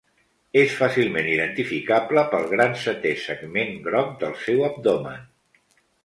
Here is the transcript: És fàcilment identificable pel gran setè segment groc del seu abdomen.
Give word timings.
És 0.59 0.71
fàcilment 0.77 1.27
identificable 1.33 2.23
pel 2.31 2.47
gran 2.53 2.73
setè 2.83 3.11
segment 3.25 3.77
groc 3.89 4.15
del 4.23 4.33
seu 4.47 4.65
abdomen. 4.71 5.21